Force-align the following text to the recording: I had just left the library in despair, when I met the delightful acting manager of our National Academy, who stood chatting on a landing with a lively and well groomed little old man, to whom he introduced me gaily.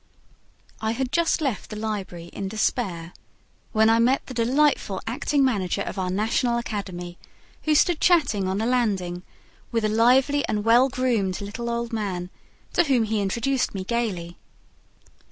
I 0.81 0.93
had 0.93 1.11
just 1.11 1.41
left 1.41 1.69
the 1.69 1.75
library 1.75 2.31
in 2.33 2.47
despair, 2.47 3.13
when 3.71 3.87
I 3.87 3.99
met 3.99 4.25
the 4.25 4.33
delightful 4.33 4.99
acting 5.05 5.45
manager 5.45 5.83
of 5.83 5.99
our 5.99 6.09
National 6.09 6.57
Academy, 6.57 7.19
who 7.65 7.75
stood 7.75 8.01
chatting 8.01 8.47
on 8.47 8.61
a 8.61 8.65
landing 8.65 9.21
with 9.71 9.85
a 9.85 9.89
lively 9.89 10.43
and 10.47 10.65
well 10.65 10.89
groomed 10.89 11.39
little 11.39 11.69
old 11.69 11.93
man, 11.93 12.31
to 12.73 12.85
whom 12.85 13.03
he 13.03 13.21
introduced 13.21 13.75
me 13.75 13.83
gaily. 13.83 14.39